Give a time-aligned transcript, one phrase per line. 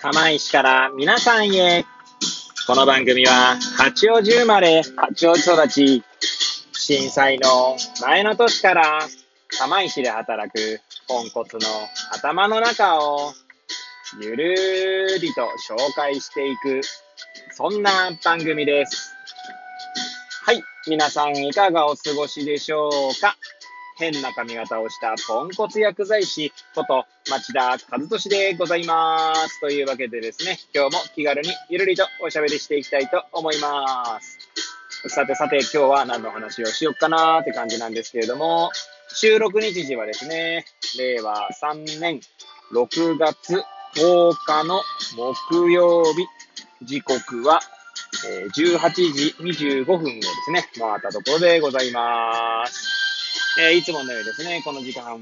[0.00, 1.84] 釜石から皆さんへ。
[2.66, 6.02] この番組は、八王子生まれ、八王子育ち、
[6.72, 9.00] 震災の前の年から
[9.58, 11.62] 釜石で働くポンコツの
[12.12, 13.32] 頭の中を
[14.20, 16.80] ゆるりと紹介していく、
[17.56, 19.12] そんな番組です。
[20.44, 20.62] はい。
[20.88, 23.36] 皆さんいかがお過ごしでしょうか？
[24.02, 29.60] 変な髪型をしたポンコツ薬剤師こと町田和俊でございます。
[29.60, 34.38] というわけでですね、今日も気軽にゆるりとおしゃべりしていきたいと思います。
[35.08, 38.72] さてさて今日は何の話をしよっかなーって感じなんですけれども、
[39.14, 40.64] 収録日時はですね、
[40.98, 42.20] 令和3年
[42.72, 43.62] 6月
[43.94, 44.82] 10日の
[45.48, 46.26] 木曜日、
[46.84, 47.60] 時刻は
[48.56, 53.01] 18時25分をですね、回ったところでございます。
[53.58, 55.18] え、いつものようにですね、この時間は、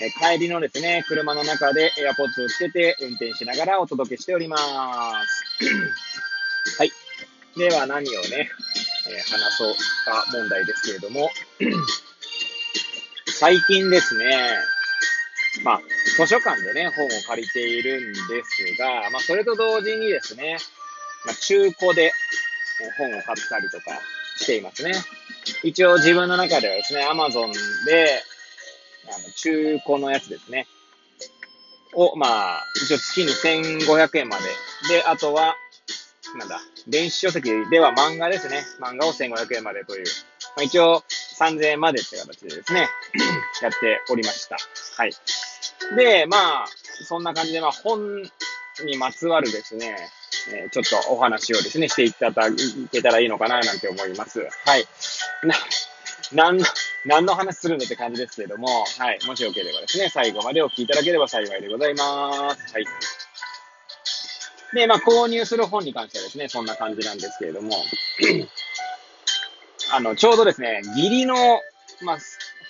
[0.00, 5.44] え、帰りのですね、車の中で AirPods をつけて運転しながらお届けしております。
[6.78, 6.92] はい。
[7.56, 8.50] では何をね、
[9.08, 9.74] え、話そう
[10.06, 11.30] か問題ですけれども、
[13.38, 14.58] 最近ですね、
[15.62, 15.80] まあ、
[16.16, 20.56] 図書館でね、本を借りているんですが、まあ、それと同時にですね、
[21.24, 22.12] まあ、中古で
[22.98, 24.00] 本を買ったりとか
[24.38, 24.94] していますね。
[25.62, 28.22] 一応自分の中ではですね、アマゾンで、
[29.06, 30.66] あの、中古のやつですね。
[31.94, 33.28] を、まあ、一応月に
[33.80, 34.44] 1500円まで。
[34.96, 35.54] で、あとは、
[36.38, 38.64] なんだ、電子書籍では漫画ですね。
[38.80, 40.04] 漫画を1500円までという。
[40.56, 41.02] まあ、一応
[41.38, 42.88] 3000円までって形でですね、
[43.62, 44.56] やっておりました。
[44.96, 45.12] はい。
[45.96, 46.66] で、まあ、
[47.06, 48.22] そんな感じで、まあ、本
[48.84, 49.96] にまつわるですね、
[50.52, 52.48] えー、ちょっとお話をですね、していただ
[52.92, 54.40] けたらいいのかな、なんて思います。
[54.40, 54.86] はい。
[55.42, 55.54] な、
[56.32, 56.64] 何の、
[57.06, 59.18] 何の話するんだって感じですけれども、はい。
[59.26, 62.72] もしよければですね、最後までお聞きいただければ幸いでございます。
[62.72, 62.84] はい。
[64.74, 67.72] で、まあ、購入する本に関してはですね、そんな感じなんですけれども、
[69.92, 71.34] あの、ちょうどですね、義理の、
[72.02, 72.18] まあ、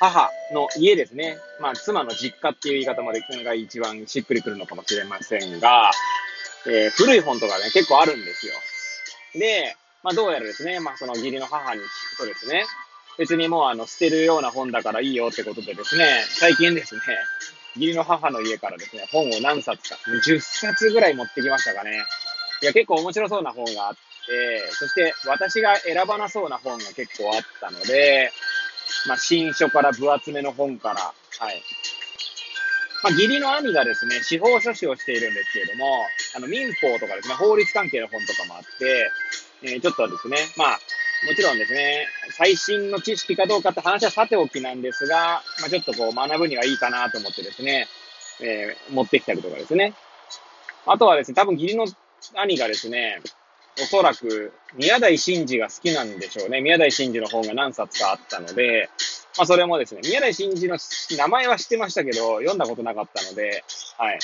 [0.00, 1.36] 母の家ですね。
[1.60, 5.90] まあ、妻の実家っていう言い方までが一番しっくりくるのかもしれませんが、
[6.66, 8.54] えー、古い本とかね、結構あるんですよ。
[9.34, 11.84] で、まあ、どうやらですね、まあ、その義理の母に聞
[12.16, 12.64] くとですね、
[13.18, 17.00] 別にもうあの、捨てるような本だからいいよってことでですね、最近ですね、
[17.76, 22.02] 義理の母の家からですね、本を何冊か、10冊ぐらい持ってきましたかね。
[22.62, 23.98] いや、結構面白そうな本があって、
[24.72, 28.32] そして私が選ばなそうな本が結構あったので、
[29.06, 31.62] まあ、新書から分厚めの本から、はい。
[33.02, 36.04] まあ、義理の兄がですね、司法書士をしているんですけれども、
[36.36, 39.10] あの、民法とかですね、法律関係の本とかもあって、
[39.62, 40.78] えー、ちょっとですね、まあ、
[41.26, 47.86] もちろんですね、最新の知識かどうかって話はさておきなんですが、まあ、ちょっとこう学ぶにはいいかなと思ってですね、
[48.42, 49.94] えー、持ってきたりとかですね。
[50.86, 51.86] あとはですね、多分義理の
[52.34, 53.20] 兄がですね、
[53.82, 56.60] おそらく宮台真司が好きなんでしょうね。
[56.60, 58.88] 宮台真司の本が何冊かあったので、
[59.40, 60.76] まあそれもですね、宮台真司の
[61.16, 63.64] 名前は知ってましたけど、読んだことなかったので、
[63.96, 64.18] はい。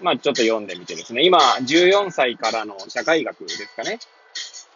[0.00, 4.00] まあちょっと読んでみてですね、今、14歳からの社会学ですかね。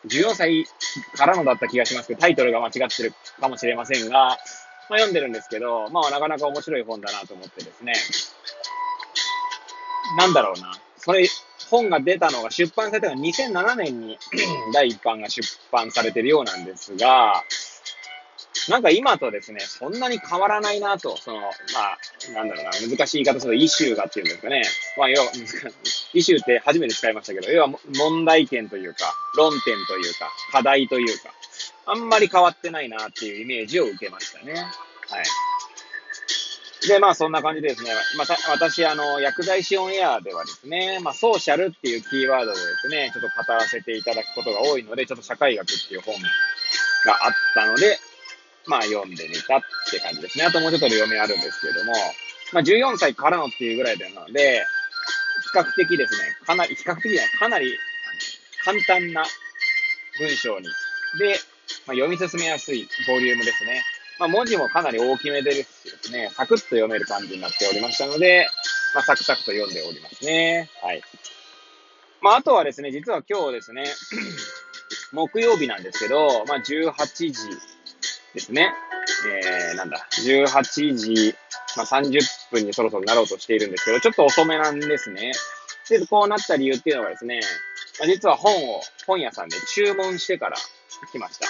[0.07, 0.65] 14歳
[1.17, 4.37] からのだった気がしますけど、タイトルが間違ってるかもしれませんが、まあ
[4.91, 7.95] 読んでるんですけど、まあなかなか面白い本だなと思ってですね、
[10.19, 10.71] なんだろうな。
[10.99, 11.27] それ、
[11.69, 14.19] 本が出たのが、出版されたのが2007年に
[14.73, 17.43] 第一版が出版されてるようなんですが、
[18.69, 24.63] なんか今とですね、そんなに変わらないなと、その、まあ、なんだろうな、難しい言い方すると、イシューがっていうんですかね。
[24.97, 25.31] まあ、要は、
[26.15, 31.31] イシューって初めて使いましたけど、要は問題点というか、論点というか、課題というか、
[31.87, 34.55] あんまり変わってないなっていうイメージを受けましたね。
[34.55, 35.25] はい。
[36.89, 46.15] で、まあそんな感じでですね、また、私、あの、薬剤師オンエアではですね、まあソーシャルっていうキーワードでですね、ちょっと語らせていただくことが多いので、ちょっと社会学っていう本
[47.05, 47.99] があったので、
[48.67, 49.61] まあ読んでみたっ
[49.91, 50.45] て感じですね。
[50.45, 51.93] あともうちょっとで読みあるんですけども、
[52.53, 54.65] まあ14歳からのっていうぐらいなので、
[55.53, 57.77] 比較的ですね、かなり、比較的じゃない、かなり
[58.65, 59.25] 簡単な
[60.19, 60.67] 文章に、
[61.19, 61.38] で、
[61.87, 63.83] まあ、読み進めやすいボリュームですね。
[64.19, 68.47] まあ、文字もかなり大きめですしですね、サクッと読める感じになっておりましたので、
[68.94, 70.71] まあ、サクサクと読んでおりますね。
[70.83, 71.03] はい。
[72.21, 73.85] まあ、あとはですね、実は今日ですね、
[75.12, 77.33] 木曜日なんですけど、まあ、18時
[78.35, 78.73] ですね。
[79.29, 81.35] えー、なんだ、18時、
[81.77, 82.21] まあ、30
[82.51, 85.33] 分にそろそろなろうとしているんですけど、ちょっと遅めなんですね。
[85.89, 87.41] で、こうなった理由っていうのがですね、
[88.01, 90.57] まあ、実は本を本屋さんで注文してから
[91.13, 91.47] 来ました。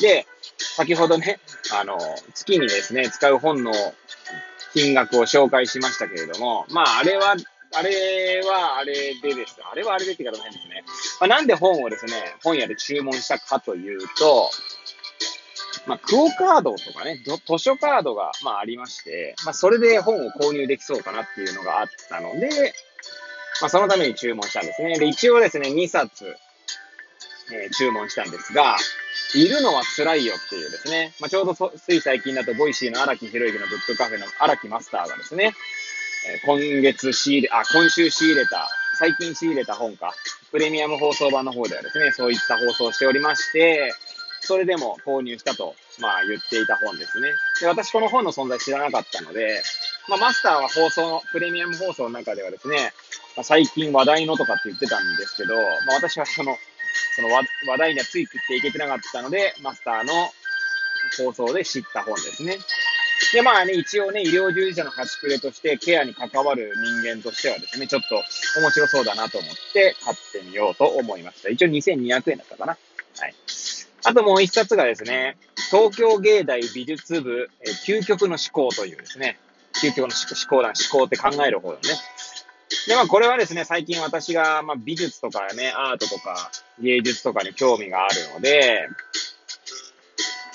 [0.00, 0.26] で、
[0.58, 1.40] 先ほどね、
[1.74, 1.98] あの、
[2.34, 3.72] 月にですね、使う本の
[4.72, 7.34] 金額を紹介しましたけれども、まあ、あれは
[7.72, 9.56] あれはあれでです。
[9.70, 10.82] あれはあれでって言い方変ですね。
[11.20, 12.12] まあ、なんで本をですね、
[12.42, 14.50] 本屋で注文したかというと、
[15.86, 22.74] まあ、クオカードとかね、図書カードが、まあ、ありまして、まあ、それで本を購入できそうかなっていうのがあったので、
[23.60, 24.98] まあ、そのために注文したんですね。
[24.98, 26.36] で、一応ですね、2冊、
[27.52, 28.76] えー、注文したんですが、
[29.34, 35.54] いるのは辛いよっていうですね、まあ、ちょうどつい最近だと、 Voicy の荒木博行のブックカフェの荒木マスターがですね、
[36.28, 38.68] えー、今月仕入れ、あ、今週仕入れた、
[38.98, 40.14] 最近仕入れた本か、
[40.50, 43.92] プレミアム放送版の方ではですね、そういった放送をしておりまして、
[44.50, 47.28] それでも購入したと、まあ言っていた本ですね。
[47.60, 49.62] で、私この本の存在知らなかったので、
[50.08, 52.92] まあマスターは放送、プレミアム放送の中ではですね、
[53.36, 56.56] まあ、最近話題のとかって言ってたんですけど、まあ私はその、
[57.14, 57.44] その話
[57.78, 60.12] 題にはついていっていけてなかったので、マスターの
[61.24, 62.58] 放送で知った本ですね。
[63.32, 66.72] で、まあね、一応ね、医療従事者の端くれとして、ケアに関わる
[67.04, 68.16] 人間としてはですね、ちょっと
[68.60, 71.50] 面白そうだなと思って買ってみようと思いました。
[71.50, 72.76] 一応2200円だったかな。
[73.20, 73.34] はい。
[74.04, 75.36] あともう一冊がですね、
[75.70, 79.38] 東京芸大美術部、え究極の思考というですね、
[79.82, 81.80] 究極の思考だ、思考って考える方だね。
[82.86, 86.50] で、まあこれはですね、最近私が、まあ、美術とかね、アートとか
[86.80, 88.88] 芸術とかに興味があるので、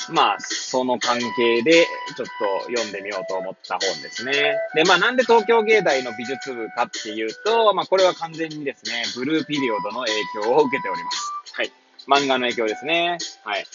[0.10, 2.28] まあ、その関係で、ちょっ
[2.60, 4.56] と読んでみようと思った本ですね。
[4.76, 10.12] で、まあ、なんで東京芸大の美術部かっていうと、まあ、これは完全にですね、ブルーピリオドの影
[10.44, 11.25] 響を受けております。
[12.08, 13.18] 漫画の影響ですね。
[13.44, 13.66] はい。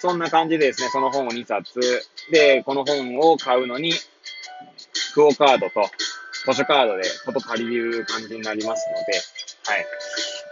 [0.00, 2.04] そんな感じでですね、その本を2冊。
[2.30, 3.92] で、この本を買うのに、
[5.14, 5.88] クオカードと
[6.46, 9.18] 図書カードでこと借りる感じになりますので、
[9.66, 9.86] はい。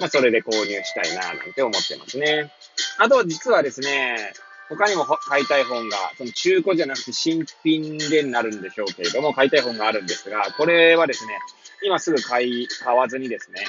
[0.00, 2.50] まあ、それで購入したいな、なんて思ってますね。
[2.98, 4.32] あと、実はですね、
[4.68, 11.38] 他にも買いたい本が、その中古じゃなくて新品でなるんでしょうけれども、買いたい本があるんですが、これはですね、
[11.84, 13.66] 今すぐ買い、買わずにですね、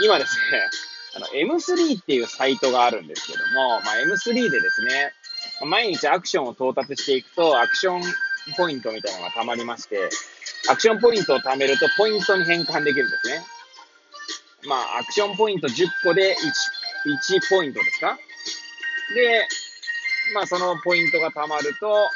[0.00, 0.60] 今ですね、
[1.16, 5.12] あの、M3 っていうサイトがあるんですけども、まあ、M3 でですね、
[5.66, 8.02] 毎日アクションを到達していくと、アクション
[8.56, 10.08] ポイントみたいなのが溜まりまして、
[10.68, 13.42] アクションポイントを貯めると、ポイントに変換できるんですね。
[14.66, 16.34] まあ、アクションポイント10個で
[17.06, 18.18] 1, 1ポイントですか？
[19.14, 19.46] で、
[20.34, 22.08] まあ、そのポイントが貯まると、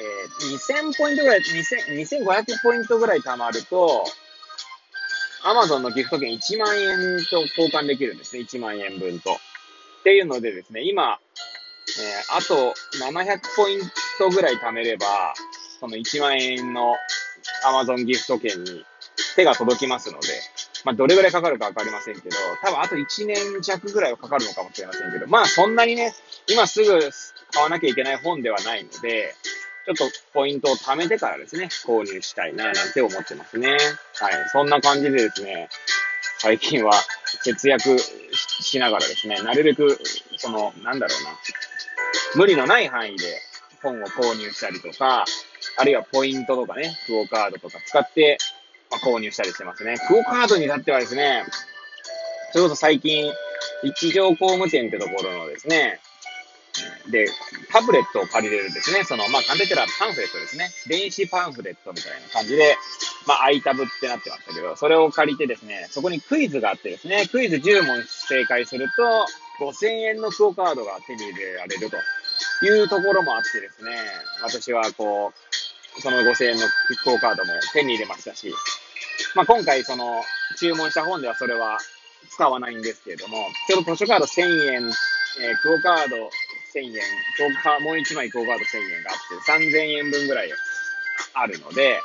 [0.00, 4.04] えー、2000ポイントぐらい、2500ポイントぐらい貯まると、
[5.48, 8.42] アマゾンのギフト券1万円と交換できるんですね。
[8.42, 9.30] 1万円分と。
[9.30, 11.20] っていうのでですね、今、
[12.00, 13.80] えー、あと700ポイン
[14.18, 15.34] トぐらい貯めれば、
[15.78, 16.96] その1万円の
[17.64, 18.84] アマゾンギフト券に
[19.36, 20.26] 手が届きますので、
[20.84, 26.12] まあ、どれぐらいかかるかわかりませんけど、多分あと1年弱ぐらいはかかるのかもしれませんけど、まあそんなにね、
[26.48, 26.98] 今すぐ
[27.52, 29.32] 買わなきゃいけない本ではないので、
[29.86, 33.70] ちょっとポイントを貯めてからですね、購入したいな、なんて思ってますね。
[33.70, 33.78] はい。
[34.50, 35.68] そんな感じでですね、
[36.38, 36.92] 最近は
[37.44, 40.00] 節約しながらですね、なるべく、
[40.38, 41.30] その、なんだろうな、
[42.34, 43.40] 無理のない範囲で
[43.80, 45.24] 本を購入したりとか、
[45.76, 48.38] あるいはポイントとかね、クオカードとか使って、
[48.90, 49.98] ま、購入したりしてますね。
[50.08, 51.44] クオカードに至ってはですね、
[52.50, 53.32] それこそ最近、
[53.84, 56.00] 一条工務店ってところのですね、
[57.10, 57.28] で、
[57.70, 59.04] タブレットを借りれるんですね。
[59.04, 60.70] その、まあ、簡単に言ったらパンフレットですね。
[60.88, 62.76] 電子パンフレットみたいな感じで、
[63.26, 69.26] まあ、iTab ってなってましたけど、それを借りてですね、そこにクイズがあってですね、クイズ10問正解すると、
[69.64, 71.96] 5000円のクオカードが手に入れられると
[72.66, 73.96] いうところもあってですね、
[74.42, 75.32] 私はこ
[75.98, 76.66] う、その5000円の
[77.02, 78.52] クオカードも手に入れましたし、
[79.34, 80.22] まあ、今回その、
[80.58, 81.78] 注文した本ではそれは
[82.30, 83.38] 使わないんですけれども、
[83.68, 84.42] ちょうど図書カード1000
[84.72, 86.30] 円、えー、クオカード
[86.80, 90.50] 1000円、もう1枚クオカード1000円があって、3000円分ぐらい
[91.34, 92.00] あるので、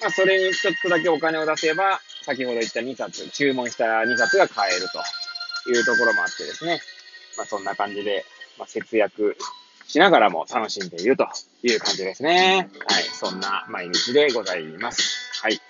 [0.00, 4.86] まあ、それにちょっとだけお金を出せば、先ほど言った2冊、注文した2冊が買える
[5.64, 6.80] というところもあってですね、
[7.36, 8.24] まあ、そんな感じで、
[8.58, 9.36] まあ、節約
[9.86, 11.28] しながらも楽しんでいると
[11.62, 12.70] いう感じですね。
[12.86, 13.02] はい。
[13.04, 15.40] そんな毎日でございます。
[15.42, 15.60] はい。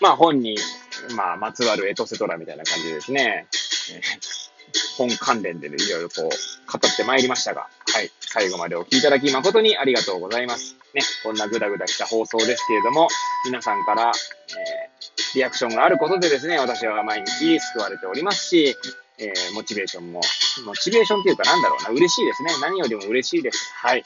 [0.00, 0.56] まあ本に、
[1.16, 3.46] まあ、まつわるエトセトラみたいな感じですね。
[4.96, 8.10] 本関連でいろいろこう、語ってまいりましたが、はい。
[8.20, 10.76] 最後までお聴きいただき誠にありがとうございます。
[10.94, 11.02] ね。
[11.22, 13.08] こんなぐだぐだした放送ですけれども、
[13.44, 18.76] 皆さんから、えー、リアクションがあることでですね、私は毎日救われておりますし、
[19.18, 20.20] えー、モチベーションも、
[20.64, 22.52] モチベーションっていうかなんだろうな、嬉しいですね。
[22.60, 23.72] 何よりも嬉しいです。
[23.76, 24.02] はい。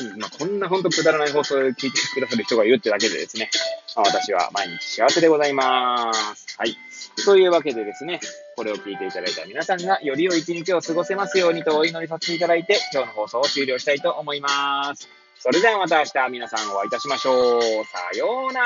[0.00, 3.50] うん、まあ、こんなほんとくだらない放送を聞いてくださる人がいるってだけでですね、
[3.96, 6.56] まあ、私は毎日幸せでございます。
[6.58, 6.76] はい。
[7.24, 8.20] というわけでですね、
[8.56, 15.08] これを聞いていただいた皆さんがより良い一日を過ごせますようにとお祈りさせていただいて、今日の放送を終了したいと思います。
[15.38, 17.62] それではまた明日皆さんお会いいたしましょう。
[17.62, 17.68] さ
[18.16, 18.62] ような